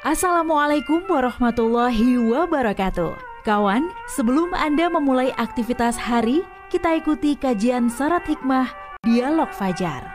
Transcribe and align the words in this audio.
Assalamualaikum 0.00 1.04
warahmatullahi 1.12 2.16
wabarakatuh. 2.16 3.20
Kawan, 3.44 3.92
sebelum 4.08 4.48
Anda 4.56 4.88
memulai 4.88 5.28
aktivitas 5.36 6.00
hari, 6.00 6.40
kita 6.72 7.04
ikuti 7.04 7.36
kajian 7.36 7.92
syarat 7.92 8.24
hikmah 8.24 8.72
Dialog 9.04 9.52
Fajar. 9.52 10.08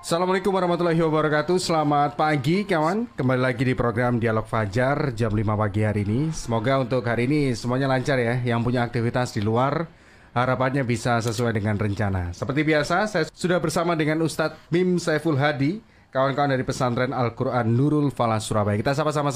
Assalamualaikum 0.00 0.56
warahmatullahi 0.56 1.04
wabarakatuh. 1.04 1.60
Selamat 1.60 2.16
pagi 2.16 2.64
kawan. 2.64 3.12
Kembali 3.12 3.52
lagi 3.52 3.68
di 3.68 3.76
program 3.76 4.16
Dialog 4.16 4.48
Fajar 4.48 5.12
Jam 5.12 5.36
5 5.36 5.44
pagi 5.52 5.84
hari 5.84 6.08
ini. 6.08 6.32
Semoga 6.32 6.80
untuk 6.80 7.04
hari 7.04 7.28
ini 7.28 7.52
semuanya 7.52 7.92
lancar 7.92 8.16
ya 8.16 8.40
Yang 8.40 8.72
punya 8.72 8.88
aktivitas 8.88 9.36
di 9.36 9.44
luar. 9.44 9.84
Harapannya 10.32 10.80
bisa 10.80 11.20
sesuai 11.20 11.52
dengan 11.52 11.76
rencana. 11.76 12.32
Seperti 12.32 12.64
biasa 12.64 13.04
saya 13.04 13.28
sudah 13.28 13.60
bersama 13.60 13.92
dengan 13.92 14.24
Ustadz 14.24 14.72
Mim 14.72 14.96
Saiful 14.96 15.36
Hadi 15.36 15.89
Kawan-kawan 16.10 16.50
dari 16.50 16.66
pesantren 16.66 17.14
Al-Quran 17.14 17.70
Nurul 17.70 18.10
Falah 18.10 18.42
Surabaya 18.42 18.74
Kita 18.74 18.98
sama-sama 18.98 19.30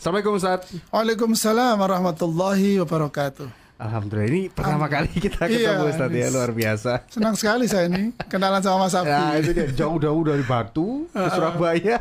Assalamualaikum 0.00 0.40
Ustadz 0.40 0.72
Waalaikumsalam 0.88 1.76
warahmatullahi 1.76 2.80
wabarakatuh 2.80 3.44
Alhamdulillah 3.76 4.28
ini 4.32 4.42
pertama 4.48 4.88
kali 4.88 5.12
kita 5.20 5.44
ketemu 5.44 5.84
iya, 5.84 5.92
Ustaz 5.92 6.14
ya 6.14 6.28
luar 6.30 6.54
biasa. 6.54 6.92
Senang 7.10 7.34
sekali 7.34 7.66
saya 7.66 7.90
ini 7.90 8.14
kenalan 8.30 8.62
sama 8.62 8.86
Mas 8.86 8.94
Abdi. 8.94 9.10
Ya, 9.10 9.34
itu 9.42 9.50
dia 9.50 9.66
jauh-jauh 9.74 10.22
dari 10.30 10.46
Batu 10.46 11.10
ke 11.10 11.26
Surabaya. 11.34 11.98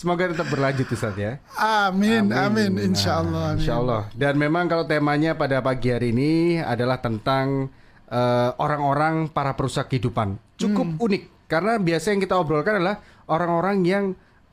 Semoga 0.00 0.32
tetap 0.32 0.48
berlanjut 0.48 0.88
Ustaz 0.88 1.12
ya. 1.20 1.44
Amin, 1.60 2.32
amin, 2.32 2.72
amin 2.72 2.72
insya 2.88 3.20
Allah. 3.20 3.52
Nah, 3.52 3.60
insya 3.60 3.76
Allah. 3.76 4.08
Dan 4.16 4.40
memang 4.40 4.64
kalau 4.64 4.88
temanya 4.88 5.36
pada 5.36 5.60
pagi 5.60 5.92
hari 5.92 6.16
ini 6.16 6.56
adalah 6.56 7.04
tentang 7.04 7.68
eh, 8.08 8.50
orang-orang 8.56 9.28
uh, 9.28 9.30
para 9.30 9.52
perusak 9.52 9.92
kehidupan. 9.92 10.40
Cukup 10.56 10.88
hmm. 10.88 11.04
unik 11.04 11.22
karena 11.46 11.76
biasa 11.78 12.12
yang 12.14 12.20
kita 12.22 12.34
obrolkan 12.36 12.80
adalah 12.80 13.00
orang-orang 13.28 13.76
yang 13.84 14.04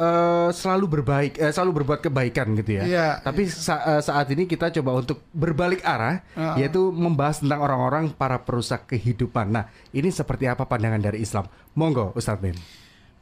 uh, 0.02 0.50
selalu 0.50 1.00
berbaik, 1.00 1.34
uh, 1.38 1.52
selalu 1.54 1.84
berbuat 1.84 2.00
kebaikan 2.02 2.58
gitu 2.58 2.82
ya. 2.82 2.84
Yeah. 2.84 3.12
Tapi 3.22 3.48
sa 3.48 3.82
uh, 3.86 4.02
saat 4.02 4.28
ini 4.34 4.50
kita 4.50 4.74
coba 4.82 4.98
untuk 4.98 5.22
berbalik 5.32 5.86
arah, 5.86 6.26
uh 6.34 6.42
-uh. 6.42 6.56
yaitu 6.58 6.90
membahas 6.90 7.46
tentang 7.46 7.62
orang-orang 7.62 8.10
para 8.14 8.42
perusak 8.42 8.90
kehidupan. 8.90 9.54
Nah, 9.54 9.70
ini 9.94 10.10
seperti 10.10 10.50
apa 10.50 10.66
pandangan 10.66 11.02
dari 11.02 11.22
Islam? 11.22 11.46
Monggo, 11.78 12.12
Ustadz 12.18 12.42
Ben. 12.42 12.58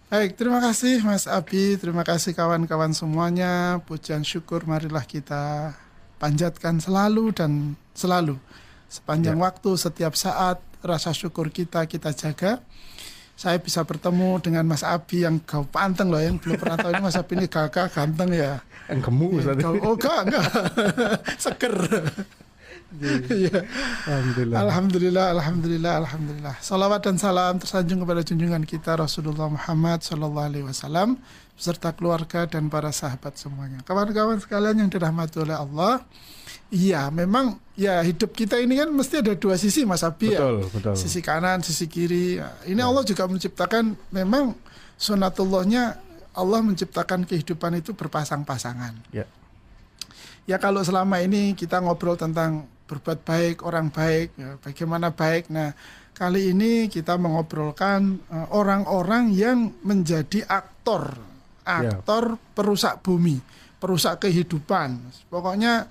Baik, 0.09 0.41
terima 0.41 0.57
kasih 0.57 1.05
Mas 1.05 1.29
Abi, 1.29 1.77
terima 1.77 2.01
kasih 2.01 2.33
kawan-kawan 2.33 2.97
semuanya. 2.97 3.77
Pujian 3.85 4.25
syukur 4.25 4.65
marilah 4.65 5.05
kita 5.05 5.77
panjatkan 6.17 6.81
selalu 6.81 7.29
dan 7.29 7.77
selalu 7.93 8.41
sepanjang 8.89 9.37
ya. 9.37 9.43
waktu, 9.45 9.69
setiap 9.77 10.17
saat 10.17 10.57
rasa 10.81 11.13
syukur 11.13 11.53
kita 11.53 11.85
kita 11.85 12.09
jaga 12.15 12.63
saya 13.39 13.55
bisa 13.55 13.87
bertemu 13.87 14.43
dengan 14.43 14.67
Mas 14.67 14.83
Abi 14.83 15.23
yang 15.23 15.39
gak 15.39 15.71
panteng 15.71 16.11
loh 16.11 16.19
yang 16.19 16.35
belum 16.35 16.59
pernah 16.59 16.75
tahu 16.75 16.91
ini 16.91 17.03
Mas 17.07 17.15
Abi 17.15 17.39
ini 17.39 17.47
gagah 17.47 17.87
ganteng 17.87 18.35
ya. 18.35 18.59
Yang 18.91 18.99
gemuk 19.07 19.31
ya, 19.39 19.55
Oh 19.79 19.95
enggak 19.95 20.19
enggak. 20.27 20.45
Seger. 21.47 21.75
ya. 23.31 23.63
Alhamdulillah. 24.11 24.57
Alhamdulillah, 24.59 25.25
alhamdulillah, 25.39 25.93
alhamdulillah. 26.03 26.55
Salawat 26.59 26.99
dan 26.99 27.15
salam 27.15 27.55
tersanjung 27.63 28.03
kepada 28.03 28.27
junjungan 28.27 28.67
kita 28.67 28.99
Rasulullah 28.99 29.47
Muhammad 29.47 30.03
Sallallahu 30.03 30.47
Alaihi 30.51 30.65
Wasallam 30.67 31.15
beserta 31.59 31.91
keluarga 31.91 32.47
dan 32.47 32.71
para 32.71 32.95
sahabat 32.95 33.35
semuanya. 33.35 33.83
Kawan-kawan 33.83 34.39
sekalian 34.39 34.79
yang 34.79 34.89
dirahmati 34.89 35.43
oleh 35.43 35.59
Allah, 35.59 36.07
Iya, 36.69 37.09
memang 37.09 37.57
ya 37.73 37.97
hidup 38.05 38.29
kita 38.37 38.61
ini 38.61 38.77
kan 38.77 38.93
mesti 38.93 39.25
ada 39.25 39.33
dua 39.33 39.57
sisi 39.57 39.89
Mas 39.89 40.05
Abi 40.05 40.29
betul, 40.29 40.61
ya. 40.61 40.69
Betul. 40.69 40.93
Sisi 40.93 41.19
kanan, 41.25 41.65
sisi 41.65 41.89
kiri. 41.89 42.37
Ini 42.69 42.77
ya. 42.77 42.85
Allah 42.85 43.01
juga 43.01 43.25
menciptakan 43.25 43.97
memang 44.13 44.53
sunatullahnya 44.93 45.97
Allah 46.37 46.61
menciptakan 46.61 47.25
kehidupan 47.25 47.81
itu 47.81 47.97
berpasang-pasangan. 47.97 48.93
Ya. 49.09 49.25
Ya 50.45 50.61
kalau 50.61 50.85
selama 50.85 51.17
ini 51.25 51.57
kita 51.57 51.81
ngobrol 51.81 52.21
tentang 52.21 52.69
berbuat 52.85 53.25
baik, 53.25 53.65
orang 53.65 53.89
baik, 53.89 54.37
ya, 54.37 54.57
bagaimana 54.61 55.09
baik. 55.09 55.49
Nah, 55.49 55.73
kali 56.13 56.53
ini 56.53 56.85
kita 56.85 57.17
mengobrolkan 57.17 58.21
eh, 58.29 58.47
orang-orang 58.53 59.33
yang 59.33 59.73
menjadi 59.81 60.45
aktor, 60.45 61.17
ya. 61.17 61.28
Aktor 61.69 62.35
ya. 62.35 62.39
perusak 62.57 63.05
bumi, 63.05 63.37
perusak 63.77 64.25
kehidupan. 64.25 64.97
Pokoknya 65.29 65.85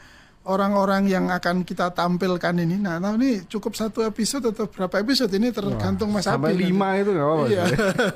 orang-orang 0.48 1.04
yang 1.06 1.28
akan 1.28 1.62
kita 1.62 1.92
tampilkan 1.92 2.56
ini. 2.56 2.80
Nah, 2.80 2.96
nah 2.96 3.12
ini 3.14 3.44
cukup 3.44 3.76
satu 3.76 4.00
episode 4.00 4.48
atau 4.48 4.64
berapa 4.64 5.04
episode 5.04 5.30
ini 5.36 5.52
tergantung 5.52 6.08
Mas 6.08 6.24
Sampai 6.24 6.56
Abi. 6.56 6.72
lima 6.72 6.96
itu 6.96 7.12
nggak 7.12 7.26
apa-apa. 7.28 7.46
Iya. 7.52 7.64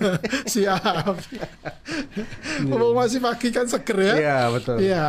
Siap. 0.56 1.16
Kalau 2.72 2.96
masih 2.96 3.20
pagi 3.20 3.48
kan 3.52 3.68
seger 3.68 3.98
ya. 4.00 4.14
Iya, 4.16 4.38
betul. 4.48 4.76
Iya. 4.80 5.06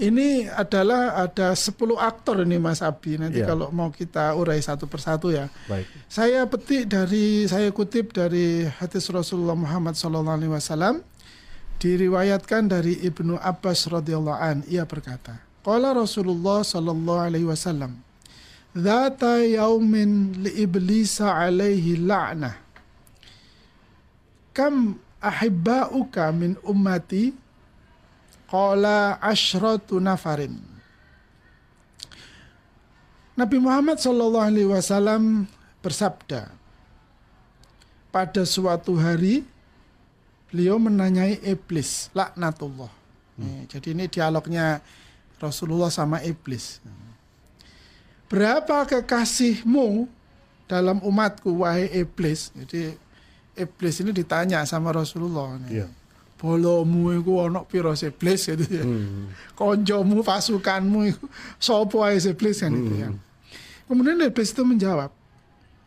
Ini 0.00 0.48
adalah 0.48 1.28
ada 1.28 1.52
10 1.52 1.76
aktor 2.00 2.48
ini 2.48 2.56
Mas 2.56 2.80
Abi. 2.80 3.20
Nanti 3.20 3.44
ya. 3.44 3.52
kalau 3.52 3.68
mau 3.68 3.92
kita 3.92 4.32
urai 4.32 4.56
satu 4.64 4.88
persatu 4.88 5.28
ya. 5.28 5.52
Baik. 5.68 5.84
Saya 6.08 6.48
petik 6.48 6.88
dari 6.88 7.44
saya 7.44 7.68
kutip 7.68 8.16
dari 8.16 8.64
hadis 8.64 9.12
Rasulullah 9.12 9.52
Muhammad 9.52 10.00
SAW 10.00 11.04
diriwayatkan 11.80 12.68
dari 12.68 13.00
Ibnu 13.00 13.40
Abbas 13.40 13.88
radhiyallahu 13.88 14.36
an 14.36 14.60
ia 14.68 14.84
berkata 14.84 15.40
Qala 15.64 15.96
Rasulullah 15.96 16.60
sallallahu 16.60 17.24
alaihi 17.24 17.48
wasallam 17.48 17.98
Dhata 18.70 19.42
yaumin 19.42 20.30
li 20.46 20.62
iblisa 20.62 21.34
alaihi 21.34 21.98
la'nah. 21.98 22.54
Kam 24.54 24.94
ahibba'uka 25.18 26.30
min 26.30 26.54
ummati? 26.62 27.34
Qala 28.46 29.18
ashratu 29.18 29.98
nafarin 29.98 30.58
Nabi 33.38 33.56
Muhammad 33.62 34.02
sallallahu 34.02 34.48
alaihi 34.52 34.70
wasallam 34.70 35.46
bersabda 35.80 36.50
pada 38.10 38.42
suatu 38.42 38.98
hari 38.98 39.46
beliau 40.50 40.76
menanyai 40.82 41.38
iblis 41.46 42.10
laknatullah. 42.12 42.90
Hmm. 43.40 43.64
jadi 43.72 43.96
ini 43.96 44.04
dialognya 44.04 44.84
Rasulullah 45.40 45.88
sama 45.88 46.20
iblis. 46.20 46.82
Berapa 48.28 48.84
kekasihmu 48.84 50.04
dalam 50.68 51.00
umatku 51.00 51.64
wahai 51.64 51.88
iblis? 52.04 52.52
Jadi 52.52 52.94
iblis 53.56 53.96
ini 54.04 54.12
ditanya 54.12 54.62
sama 54.68 54.92
Rasulullah. 54.92 55.56
Nih. 55.64 55.82
Yeah. 55.82 55.90
Bolomu 56.36 57.12
iku 57.16 57.48
ana 57.48 57.64
pira 57.64 57.96
iblis 57.96 58.48
gitu 58.48 58.64
ya. 58.68 58.84
Hmm. 58.84 59.32
Konjomu 59.56 60.20
pasukanmu 60.20 61.12
iku 61.12 61.24
sapa 61.56 62.12
ae 62.12 62.20
iblis 62.20 62.60
kan 62.60 62.72
hmm. 62.72 62.80
itu 62.84 62.94
ya. 63.00 63.08
Kemudian 63.90 64.22
iblis 64.22 64.54
itu 64.54 64.62
menjawab, 64.62 65.10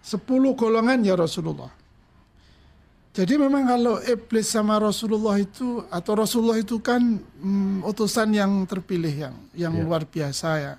sepuluh 0.03 0.52
golongan 0.57 1.00
ya 1.06 1.16
Rasulullah. 1.16 1.72
Jadi 3.13 3.38
memang 3.38 3.69
kalau 3.69 4.01
iblis 4.01 4.50
sama 4.50 4.81
Rasulullah 4.81 5.38
itu 5.38 5.85
atau 5.94 6.18
Rasulullah 6.18 6.57
itu 6.57 6.81
kan 6.81 7.22
mm, 7.22 7.85
utusan 7.85 8.34
yang 8.34 8.66
terpilih 8.66 9.29
yang 9.29 9.35
yang 9.53 9.74
yeah. 9.78 9.85
luar 9.85 10.01
biasa 10.09 10.50
ya. 10.57 10.74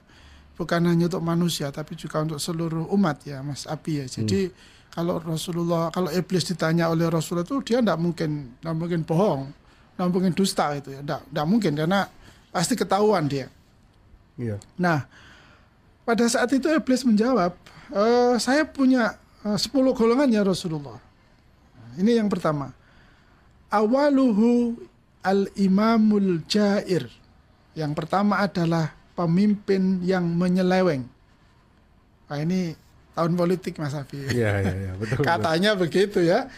Bukan 0.58 0.82
hanya 0.82 1.06
untuk 1.06 1.22
manusia 1.22 1.70
tapi 1.70 1.94
juga 1.94 2.26
untuk 2.26 2.42
seluruh 2.42 2.90
umat 2.90 3.22
ya 3.22 3.38
Mas 3.38 3.70
Abi 3.70 4.02
ya. 4.02 4.06
Jadi 4.10 4.50
hmm. 4.50 4.54
kalau 4.90 5.22
Rasulullah 5.22 5.94
kalau 5.94 6.10
iblis 6.10 6.42
ditanya 6.42 6.90
oleh 6.90 7.06
Rasulullah 7.06 7.46
itu 7.46 7.62
dia 7.62 7.78
tidak 7.78 8.02
mungkin 8.02 8.58
tidak 8.58 8.74
mungkin 8.82 9.00
bohong, 9.06 9.54
tidak 9.94 10.08
mungkin 10.10 10.32
dusta 10.34 10.74
itu 10.74 10.90
ya. 10.90 11.00
Tidak 11.06 11.46
mungkin 11.46 11.72
karena 11.78 12.10
pasti 12.50 12.74
ketahuan 12.74 13.30
dia. 13.30 13.46
Yeah. 14.34 14.58
Nah, 14.74 15.06
pada 16.02 16.26
saat 16.26 16.50
itu 16.50 16.66
iblis 16.66 17.06
menjawab, 17.06 17.54
e, 17.94 18.02
saya 18.42 18.66
punya 18.66 19.14
uh, 19.46 19.54
10 19.54 19.70
golongan 19.94 20.26
ya 20.26 20.42
Rasulullah 20.42 21.03
ini 21.98 22.18
yang 22.18 22.28
pertama. 22.28 22.72
Awaluhu 23.70 24.78
al-imamul 25.24 26.44
jair. 26.46 27.08
Yang 27.74 27.92
pertama 27.96 28.38
adalah 28.44 28.94
pemimpin 29.18 29.98
yang 30.04 30.22
menyeleweng. 30.22 31.06
Nah, 32.30 32.38
ini 32.38 32.74
tahun 33.14 33.32
politik 33.34 33.78
Mas 33.78 33.94
Afi. 33.94 34.20
Iya, 34.30 34.62
iya, 34.62 34.74
iya, 34.74 34.92
betul. 34.98 35.22
Katanya 35.22 35.70
betul. 35.74 35.82
begitu 35.86 36.18
ya. 36.22 36.50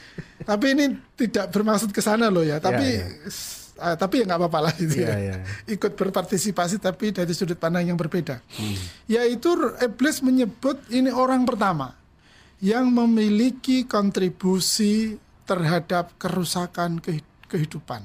tapi 0.49 0.73
ini 0.77 0.97
tidak 1.17 1.53
bermaksud 1.53 1.93
ke 1.93 2.01
sana 2.01 2.33
loh 2.33 2.45
ya. 2.45 2.61
Tapi 2.61 2.87
ya, 3.01 3.07
ya. 3.07 3.65
Uh, 3.77 3.93
tapi 3.93 4.25
ya 4.25 4.25
nggak 4.25 4.41
apa-apa 4.41 4.73
lah 4.73 4.75
itu 4.81 5.05
ya, 5.05 5.17
ya. 5.21 5.37
Ikut 5.69 6.01
berpartisipasi 6.01 6.81
tapi 6.81 7.13
dari 7.13 7.33
sudut 7.37 7.61
pandang 7.61 7.85
yang 7.85 8.01
berbeda. 8.01 8.41
Hmm. 8.57 8.77
Yaitu 9.05 9.53
Iblis 9.85 10.25
menyebut 10.25 10.81
ini 10.89 11.13
orang 11.13 11.45
pertama 11.45 11.93
yang 12.65 12.89
memiliki 12.89 13.85
kontribusi 13.85 15.21
terhadap 15.47 16.13
kerusakan 16.19 16.99
kehidupan. 17.47 18.03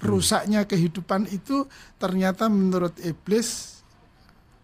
Rusaknya 0.00 0.64
kehidupan 0.64 1.28
itu 1.30 1.68
ternyata 2.00 2.48
menurut 2.48 2.96
iblis 3.00 3.80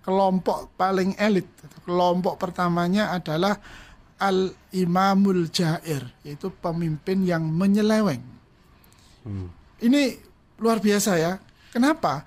kelompok 0.02 0.74
paling 0.74 1.14
elit. 1.16 1.46
Kelompok 1.86 2.38
pertamanya 2.40 3.14
adalah 3.14 3.58
al-imamul 4.16 5.52
jair, 5.52 6.02
yaitu 6.24 6.48
pemimpin 6.62 7.22
yang 7.22 7.44
menyeleweng. 7.46 8.24
Hmm. 9.26 9.52
Ini 9.82 10.16
luar 10.56 10.80
biasa 10.80 11.20
ya. 11.20 11.36
Kenapa? 11.68 12.24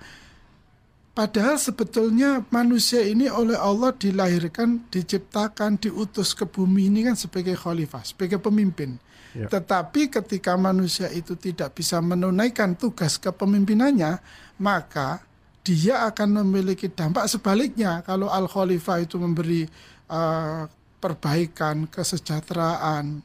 Padahal 1.10 1.58
sebetulnya 1.58 2.46
manusia 2.54 3.02
ini 3.02 3.26
oleh 3.26 3.58
Allah 3.58 3.90
dilahirkan, 3.90 4.86
diciptakan, 4.88 5.82
diutus 5.82 6.38
ke 6.38 6.46
bumi 6.46 6.86
ini 6.86 7.02
kan 7.02 7.18
sebagai 7.18 7.58
khalifah, 7.58 8.06
sebagai 8.06 8.38
pemimpin. 8.38 9.02
Ya. 9.36 9.46
Tetapi 9.46 10.10
ketika 10.10 10.58
manusia 10.58 11.06
itu 11.10 11.38
tidak 11.38 11.78
bisa 11.78 12.02
menunaikan 12.02 12.74
tugas 12.74 13.16
kepemimpinannya, 13.16 14.18
maka 14.58 15.22
dia 15.62 16.08
akan 16.08 16.42
memiliki 16.42 16.90
dampak 16.90 17.30
sebaliknya. 17.30 18.02
Kalau 18.02 18.26
al-khalifah 18.26 19.06
itu 19.06 19.20
memberi 19.22 19.70
uh, 20.10 20.66
perbaikan, 20.98 21.86
kesejahteraan, 21.86 23.22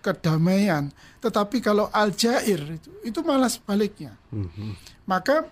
kedamaian, 0.00 0.90
tetapi 1.22 1.62
kalau 1.62 1.86
al-jair 1.92 2.58
itu, 2.58 2.90
itu 3.06 3.20
malah 3.22 3.52
sebaliknya. 3.52 4.16
Mm 4.34 4.48
-hmm. 4.48 4.70
Maka 5.06 5.46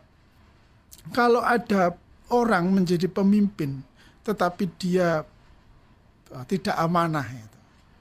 kalau 1.12 1.44
ada 1.44 1.94
orang 2.30 2.70
menjadi 2.70 3.06
pemimpin 3.10 3.82
tetapi 4.20 4.68
dia 4.78 5.24
uh, 6.30 6.44
tidak 6.46 6.76
amanah 6.76 7.26
itu. 7.26 7.49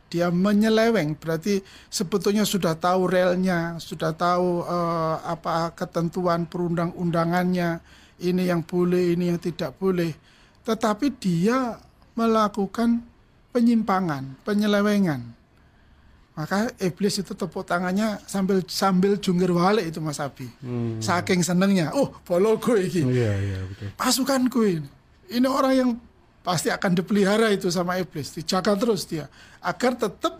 Dia 0.09 0.33
menyeleweng 0.33 1.13
berarti 1.21 1.61
sebetulnya 1.87 2.43
sudah 2.43 2.73
tahu 2.73 3.05
relnya, 3.05 3.77
sudah 3.77 4.09
tahu 4.11 4.65
uh, 4.65 5.21
apa 5.21 5.69
ketentuan 5.77 6.49
perundang-undangannya, 6.49 7.77
ini 8.25 8.49
yang 8.49 8.65
boleh, 8.65 9.13
ini 9.13 9.29
yang 9.29 9.39
tidak 9.39 9.77
boleh. 9.77 10.09
Tetapi 10.65 11.13
dia 11.21 11.77
melakukan 12.17 13.05
penyimpangan, 13.53 14.41
penyelewengan 14.41 15.39
maka 16.39 16.71
iblis 16.79 17.19
itu 17.19 17.35
tepuk 17.35 17.67
tangannya 17.67 18.15
sambil 18.23 18.63
sambil 18.63 19.19
jungkir 19.19 19.51
balik 19.51 19.91
itu 19.91 19.99
Mas 19.99 20.23
Abi. 20.23 20.47
Hmm. 20.63 20.95
Saking 21.03 21.43
senengnya, 21.43 21.91
oh 21.91 22.15
bologo 22.23 22.79
iki. 22.79 23.03
Oh, 23.03 23.11
iya, 23.11 23.35
iya, 23.35 23.59
betul. 23.67 23.91
Pasukanku 23.99 24.63
ini. 24.63 24.89
Ini 25.35 25.47
orang 25.51 25.73
yang 25.75 25.89
pasti 26.39 26.71
akan 26.71 26.91
dipelihara 26.95 27.51
itu 27.51 27.67
sama 27.67 27.99
iblis, 27.99 28.31
dijaga 28.33 28.73
terus 28.79 29.05
dia 29.05 29.27
agar 29.59 29.95
tetap 29.95 30.39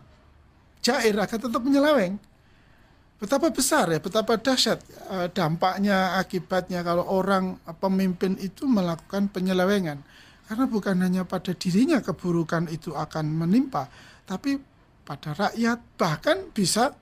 jair, 0.79 1.15
agar 1.15 1.39
tetap 1.39 1.61
menyeleweng. 1.61 2.15
Betapa 3.19 3.51
besar 3.51 3.91
ya, 3.91 3.99
betapa 3.99 4.39
dahsyat 4.39 4.79
uh, 5.11 5.27
dampaknya, 5.27 6.15
akibatnya 6.15 6.79
kalau 6.87 7.03
orang 7.03 7.59
pemimpin 7.83 8.39
itu 8.39 8.63
melakukan 8.63 9.27
penyelewengan. 9.27 9.99
Karena 10.47 10.65
bukan 10.65 10.97
hanya 11.03 11.27
pada 11.27 11.51
dirinya 11.51 11.99
keburukan 11.99 12.71
itu 12.71 12.95
akan 12.95 13.27
menimpa, 13.27 13.91
tapi 14.23 14.57
pada 15.03 15.35
rakyat, 15.35 15.99
bahkan 15.99 16.47
bisa 16.55 16.95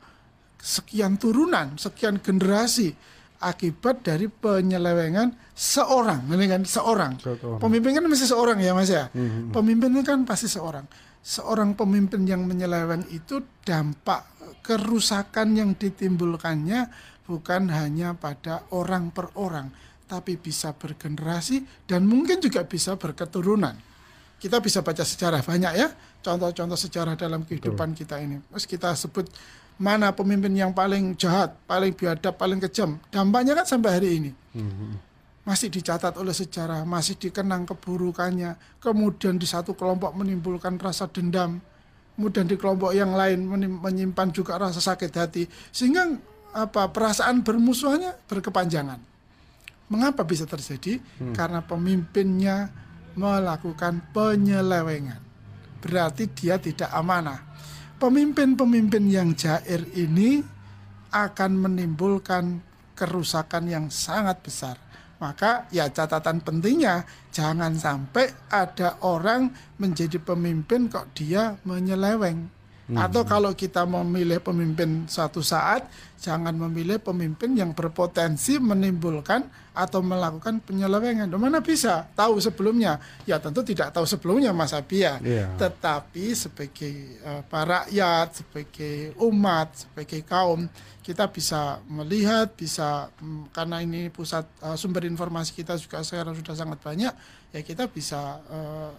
sekian 0.57 1.21
turunan, 1.21 1.77
sekian 1.77 2.17
generasi 2.17 2.91
akibat 3.37 4.01
dari 4.01 4.27
penyelewengan 4.29 5.53
seorang, 5.53 6.25
ini 6.29 6.45
kan 6.49 6.61
seorang. 6.65 7.17
Pemimpin 7.61 7.97
kan 7.97 8.03
mesti 8.05 8.25
seorang 8.25 8.57
ya 8.61 8.73
Mas 8.73 8.89
ya. 8.89 9.09
Hmm. 9.13 9.53
Pemimpin 9.53 9.93
itu 9.93 10.03
kan 10.05 10.25
pasti 10.25 10.49
seorang. 10.49 10.85
Seorang 11.21 11.75
pemimpin 11.75 12.23
yang 12.23 12.47
menyeleweng 12.47 13.05
itu 13.11 13.43
dampak 13.65 14.25
kerusakan 14.63 15.55
yang 15.55 15.69
ditimbulkannya 15.75 16.87
bukan 17.27 17.67
hanya 17.71 18.15
pada 18.15 18.63
orang 18.71 19.11
per 19.11 19.35
orang, 19.35 19.67
tapi 20.07 20.39
bisa 20.39 20.71
bergenerasi 20.71 21.85
dan 21.85 22.07
mungkin 22.07 22.39
juga 22.39 22.63
bisa 22.63 22.95
berketurunan. 22.95 23.75
Kita 24.37 24.61
bisa 24.61 24.85
baca 24.85 25.01
sejarah 25.01 25.41
banyak 25.41 25.73
ya 25.75 25.89
contoh-contoh 26.27 26.77
sejarah 26.77 27.15
dalam 27.15 27.47
kehidupan 27.47 27.95
Betul. 27.95 27.99
kita 28.03 28.15
ini. 28.19 28.37
Terus 28.51 28.65
kita 28.67 28.89
sebut 28.93 29.25
mana 29.77 30.09
pemimpin 30.13 30.53
yang 30.57 30.73
paling 30.73 31.13
jahat, 31.13 31.53
paling 31.69 31.93
biadab, 31.93 32.33
paling 32.33 32.57
kejam. 32.57 32.97
Dampaknya 33.13 33.53
kan 33.53 33.65
sampai 33.65 33.91
hari 33.93 34.09
ini. 34.17 34.31
Hmm. 34.57 34.97
Masih 35.47 35.71
dicatat 35.71 36.17
oleh 36.19 36.35
sejarah, 36.35 36.83
masih 36.83 37.15
dikenang 37.15 37.63
keburukannya. 37.69 38.81
Kemudian 38.83 39.39
di 39.39 39.47
satu 39.47 39.77
kelompok 39.77 40.11
menimbulkan 40.17 40.75
rasa 40.81 41.07
dendam. 41.07 41.61
Kemudian 42.17 42.49
di 42.49 42.57
kelompok 42.57 42.91
yang 42.97 43.13
lain 43.13 43.45
menyimpan 43.79 44.33
juga 44.33 44.57
rasa 44.57 44.81
sakit 44.81 45.11
hati. 45.13 45.47
Sehingga 45.71 46.09
apa 46.51 46.89
perasaan 46.91 47.45
bermusuhannya 47.45 48.27
berkepanjangan. 48.27 48.99
Mengapa 49.87 50.27
bisa 50.27 50.43
terjadi? 50.43 50.99
Hmm. 51.21 51.31
Karena 51.31 51.63
pemimpinnya 51.63 52.67
melakukan 53.15 54.03
penyelewengan 54.11 55.27
berarti 55.79 56.27
dia 56.33 56.59
tidak 56.59 56.91
amanah. 56.91 57.46
Pemimpin-pemimpin 57.97 59.09
yang 59.09 59.33
jair 59.33 59.81
ini 59.97 60.37
akan 61.09 61.51
menimbulkan 61.65 62.61
kerusakan 62.93 63.65
yang 63.65 63.85
sangat 63.89 64.37
besar. 64.45 64.77
Maka 65.17 65.65
ya 65.73 65.89
catatan 65.89 66.45
pentingnya 66.45 67.09
jangan 67.33 67.73
sampai 67.73 68.29
ada 68.53 69.01
orang 69.01 69.49
menjadi 69.81 70.21
pemimpin 70.21 70.93
kok 70.93 71.09
dia 71.17 71.57
menyeleweng. 71.65 72.56
Hmm. 72.87 73.03
Atau 73.03 73.27
kalau 73.27 73.51
kita 73.51 73.83
memilih 73.83 74.39
pemimpin 74.39 75.03
suatu 75.11 75.43
saat, 75.43 75.83
jangan 76.23 76.55
memilih 76.55 77.03
pemimpin 77.03 77.51
yang 77.51 77.75
berpotensi 77.75 78.63
menimbulkan 78.63 79.43
atau 79.75 79.99
melakukan 79.99 80.63
penyelewengan. 80.63 81.27
Mana 81.35 81.59
bisa 81.59 82.07
tahu 82.15 82.39
sebelumnya? 82.39 82.95
Ya 83.27 83.43
tentu 83.43 83.59
tidak 83.67 83.91
tahu 83.91 84.07
sebelumnya 84.07 84.55
Mas 84.55 84.71
Abia. 84.71 85.19
Yeah. 85.19 85.51
Tetapi 85.59 86.31
sebagai 86.31 87.19
uh, 87.27 87.43
para 87.43 87.83
rakyat, 87.83 88.39
sebagai 88.39 89.11
umat, 89.19 89.83
sebagai 89.83 90.23
kaum, 90.23 90.71
kita 91.03 91.27
bisa 91.27 91.83
melihat, 91.91 92.55
bisa 92.55 93.11
um, 93.19 93.51
karena 93.51 93.83
ini 93.83 94.07
pusat 94.07 94.47
uh, 94.63 94.79
sumber 94.79 95.03
informasi 95.03 95.51
kita 95.51 95.75
juga 95.75 96.07
sekarang 96.07 96.39
sudah 96.39 96.55
sangat 96.55 96.79
banyak, 96.79 97.11
ya 97.51 97.61
kita 97.67 97.91
bisa 97.91 98.39
uh, 98.47 98.91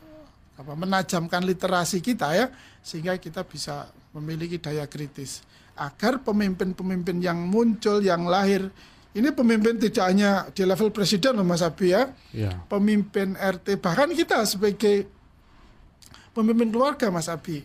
apa, 0.59 0.75
menajamkan 0.75 1.47
literasi 1.47 2.03
kita 2.03 2.35
ya, 2.35 2.47
sehingga 2.83 3.15
kita 3.15 3.47
bisa 3.47 3.87
memiliki 4.11 4.59
daya 4.59 4.91
kritis. 4.91 5.47
Agar 5.79 6.19
pemimpin-pemimpin 6.27 7.23
yang 7.23 7.39
muncul, 7.47 8.03
yang 8.03 8.27
lahir, 8.27 8.67
ini 9.15 9.31
pemimpin 9.31 9.79
tidak 9.79 10.05
hanya 10.11 10.51
di 10.51 10.67
level 10.67 10.91
presiden 10.91 11.39
loh 11.39 11.47
Mas 11.47 11.63
Abi 11.63 11.95
ya. 11.95 12.11
ya. 12.35 12.59
Pemimpin 12.67 13.39
RT 13.39 13.79
bahkan 13.79 14.11
kita 14.11 14.43
sebagai 14.45 15.07
pemimpin 16.35 16.75
keluarga 16.75 17.09
Mas 17.15 17.31
Abi. 17.31 17.63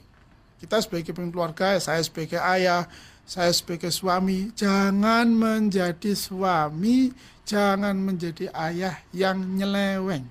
Kita 0.61 0.79
sebagai 0.79 1.11
pemimpin 1.11 1.33
keluarga, 1.33 1.75
saya 1.81 1.99
sebagai 2.05 2.37
ayah, 2.39 2.87
saya 3.25 3.49
sebagai 3.51 3.89
suami, 3.89 4.53
jangan 4.55 5.27
menjadi 5.27 6.15
suami, 6.15 7.11
jangan 7.43 7.97
menjadi 7.97 8.47
ayah 8.53 8.95
yang 9.11 9.41
nyeleweng. 9.43 10.23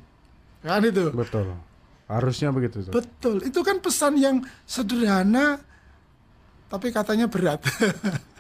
Kan 0.63 0.83
itu. 0.87 1.11
Betul. 1.11 1.72
Harusnya 2.13 2.53
begitu. 2.53 2.85
Betul. 2.93 3.41
Itu 3.49 3.65
kan 3.65 3.81
pesan 3.81 4.21
yang 4.21 4.45
sederhana 4.69 5.61
tapi 6.73 6.89
katanya 6.89 7.29
berat. 7.29 7.61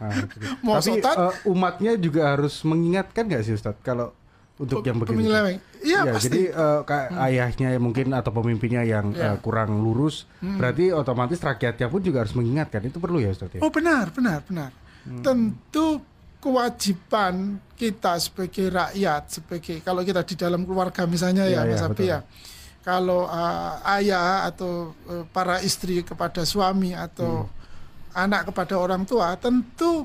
Nah, 0.02 0.26
Mau 0.66 0.82
tapi 0.82 0.98
uh, 0.98 1.30
umatnya 1.46 1.94
juga 1.94 2.34
harus 2.34 2.66
mengingatkan 2.66 3.30
nggak 3.30 3.46
sih 3.46 3.54
Ustadz 3.54 3.86
kalau 3.86 4.10
untuk 4.58 4.82
yang 4.82 4.98
begini? 4.98 5.30
Iya 5.78 6.10
ya, 6.10 6.12
pasti. 6.18 6.26
Jadi 6.26 6.42
uh, 6.50 6.82
hmm. 6.82 7.22
ayahnya 7.22 7.68
mungkin 7.78 8.10
atau 8.10 8.34
pemimpinnya 8.34 8.82
yang 8.82 9.14
ya. 9.14 9.34
uh, 9.34 9.36
kurang 9.38 9.78
lurus, 9.78 10.26
hmm. 10.42 10.58
berarti 10.58 10.90
otomatis 10.90 11.38
rakyatnya 11.38 11.86
pun 11.86 12.02
juga 12.02 12.26
harus 12.26 12.34
mengingatkan. 12.34 12.82
Itu 12.82 12.98
perlu 12.98 13.22
ya 13.22 13.30
Ustadz? 13.30 13.58
Ya? 13.58 13.60
Oh 13.62 13.70
benar, 13.70 14.10
benar, 14.10 14.42
benar. 14.42 14.74
Hmm. 15.06 15.22
Tentu 15.22 16.02
kewajiban 16.42 17.62
kita 17.78 18.18
sebagai 18.18 18.74
rakyat, 18.74 19.22
sebagai 19.30 19.78
kalau 19.86 20.02
kita 20.02 20.26
di 20.26 20.34
dalam 20.34 20.66
keluarga 20.66 21.06
misalnya 21.06 21.46
ya, 21.46 21.62
ya 21.62 21.78
Mas 21.78 21.82
ya, 22.02 22.02
ya 22.02 22.18
kalau 22.82 23.30
uh, 23.30 23.78
ayah 23.98 24.46
atau 24.50 24.92
uh, 25.06 25.24
para 25.30 25.62
istri 25.62 26.02
kepada 26.02 26.42
suami 26.42 26.92
atau 26.92 27.46
hmm 27.46 27.62
anak 28.12 28.52
kepada 28.52 28.76
orang 28.76 29.02
tua 29.08 29.34
tentu 29.40 30.04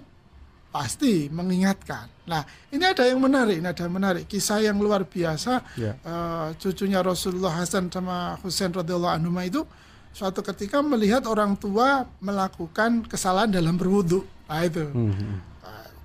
pasti 0.71 1.31
mengingatkan. 1.31 2.11
Nah, 2.27 2.43
ini 2.69 2.83
ada 2.83 3.07
yang 3.07 3.23
menarik, 3.23 3.63
ini 3.63 3.67
ada 3.71 3.87
yang 3.87 3.95
menarik. 3.95 4.23
Kisah 4.27 4.59
yang 4.59 4.77
luar 4.77 5.07
biasa, 5.07 5.63
yeah. 5.79 5.95
Ya. 5.95 6.11
uh, 6.11 6.47
cucunya 6.59 6.99
Rasulullah 6.99 7.55
Hasan 7.55 7.87
sama 7.87 8.35
Husain 8.43 8.69
radhiyallahu 8.75 9.15
anhu 9.15 9.31
itu 9.41 9.63
suatu 10.11 10.43
ketika 10.43 10.83
melihat 10.83 11.23
orang 11.29 11.55
tua 11.55 12.03
melakukan 12.19 13.07
kesalahan 13.07 13.47
dalam 13.49 13.79
berwudu. 13.79 14.27
Nah 14.51 14.61
itu. 14.63 14.85
Mm 14.91 15.11
-hmm. 15.13 15.33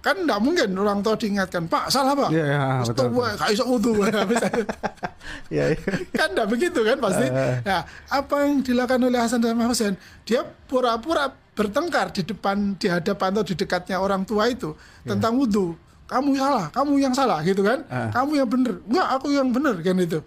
Kan 0.03 0.27
tidak 0.27 0.39
mungkin 0.43 0.75
orang 0.75 0.99
tua 0.99 1.15
diingatkan, 1.15 1.71
Pak 1.71 1.87
salah 1.87 2.19
Pak. 2.19 2.35
Yeah, 2.35 2.59
yeah, 2.59 2.83
betul, 2.83 3.15
betul. 3.15 3.39
Gak 3.39 3.51
bisa 3.55 3.65
wudu. 3.71 3.93
yeah, 4.03 5.67
yeah. 5.71 5.79
Kan 6.11 6.35
tidak 6.35 6.49
begitu 6.51 6.83
kan 6.83 6.99
pasti. 6.99 7.27
Uh. 7.31 7.63
Nah, 7.63 7.87
apa 8.11 8.35
yang 8.43 8.67
dilakukan 8.67 8.99
oleh 8.99 9.19
Hasan 9.23 9.39
dan 9.39 9.55
Husain? 9.63 9.95
Dia 10.27 10.43
pura-pura 10.43 11.31
bertengkar 11.53 12.11
di 12.11 12.27
depan 12.27 12.75
di 12.81 12.89
hadapan 12.89 13.29
atau 13.37 13.45
di 13.45 13.55
dekatnya 13.55 14.01
orang 14.01 14.25
tua 14.25 14.49
itu 14.49 14.73
yeah. 15.05 15.13
tentang 15.13 15.37
wudhu 15.37 15.77
kamu 16.09 16.37
salah 16.37 16.67
kamu 16.73 16.93
yang 16.97 17.15
salah 17.17 17.45
gitu 17.45 17.61
kan 17.61 17.85
uh. 17.93 18.09
kamu 18.09 18.41
yang 18.41 18.49
benar 18.49 18.75
enggak 18.89 19.09
aku 19.21 19.27
yang 19.33 19.49
benar 19.53 19.77
kan 19.85 19.97
itu 20.01 20.21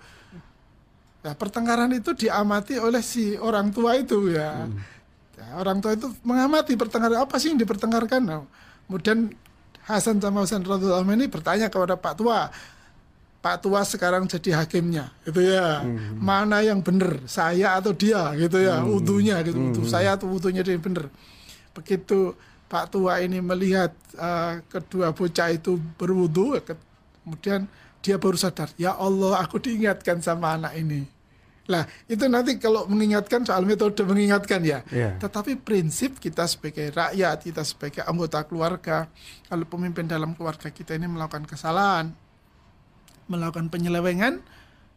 nah 1.25 1.33
pertengkaran 1.33 1.89
itu 1.97 2.13
diamati 2.13 2.77
oleh 2.77 3.01
si 3.01 3.33
orang 3.41 3.73
tua 3.73 3.97
itu 3.97 4.29
ya, 4.29 4.69
hmm. 4.69 4.77
ya 5.33 5.45
orang 5.57 5.81
tua 5.81 5.97
itu 5.97 6.13
mengamati 6.21 6.77
pertengkaran 6.77 7.25
apa 7.25 7.41
sih 7.41 7.49
yang 7.49 7.57
dipertengkarkan 7.57 8.21
nah, 8.21 8.45
kemudian 8.85 9.33
Hasan 9.85 10.17
sama 10.17 10.41
Husain 10.41 10.65
radhiyallahu 10.65 11.13
ini 11.13 11.29
bertanya 11.29 11.69
kepada 11.69 11.93
Pak 11.93 12.13
Tua. 12.17 12.49
Pak 13.45 13.61
Tua 13.61 13.85
sekarang 13.85 14.25
jadi 14.25 14.57
hakimnya, 14.57 15.13
gitu 15.21 15.45
ya. 15.45 15.85
Hmm. 15.85 16.17
Mana 16.17 16.65
yang 16.65 16.81
benar, 16.81 17.21
saya 17.29 17.77
atau 17.77 17.93
dia, 17.93 18.33
gitu 18.33 18.57
ya. 18.57 18.81
Hmm. 18.81 18.97
Utunya, 18.97 19.37
gitu. 19.45 19.61
Hmm. 19.61 19.69
Utuh 19.69 19.85
saya 19.85 20.17
atau 20.17 20.33
utuhnya 20.33 20.65
dia 20.65 20.73
yang 20.73 20.81
benar. 20.81 21.05
Begitu 21.77 22.33
Pak 22.65 22.89
Tua 22.89 23.21
ini 23.21 23.37
melihat 23.45 23.93
uh, 24.17 24.57
kedua 24.65 25.13
bocah 25.13 25.53
itu 25.53 25.77
berwudu, 26.01 26.57
kemudian 27.21 27.69
dia 28.01 28.17
baru 28.17 28.37
sadar, 28.37 28.73
ya 28.81 28.97
Allah, 28.97 29.37
aku 29.37 29.61
diingatkan 29.61 30.21
sama 30.25 30.57
anak 30.57 30.73
ini. 30.81 31.05
Lah, 31.65 31.89
itu 32.05 32.29
nanti 32.29 32.61
kalau 32.61 32.85
mengingatkan 32.85 33.41
soal 33.41 33.65
metode 33.65 33.97
mengingatkan 34.05 34.61
ya. 34.61 34.85
Yeah. 34.93 35.17
Tetapi 35.17 35.57
prinsip 35.57 36.21
kita 36.21 36.45
sebagai 36.45 36.93
rakyat, 36.93 37.41
kita 37.41 37.65
sebagai 37.65 38.05
anggota 38.05 38.45
keluarga, 38.45 39.09
kalau 39.49 39.65
pemimpin 39.65 40.05
dalam 40.05 40.37
keluarga 40.37 40.69
kita 40.69 40.93
ini 40.93 41.09
melakukan 41.09 41.49
kesalahan, 41.49 42.13
melakukan 43.25 43.73
penyelewengan, 43.73 44.45